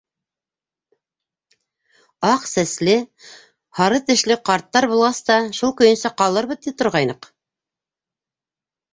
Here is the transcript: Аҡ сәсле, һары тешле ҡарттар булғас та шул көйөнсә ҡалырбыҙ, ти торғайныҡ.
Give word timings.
Аҡ 2.29 2.47
сәсле, 2.51 2.95
һары 3.79 3.99
тешле 4.07 4.37
ҡарттар 4.49 4.87
булғас 4.93 5.19
та 5.27 5.35
шул 5.59 5.75
көйөнсә 5.83 6.11
ҡалырбыҙ, 6.23 6.63
ти 6.67 6.73
торғайныҡ. 6.83 7.29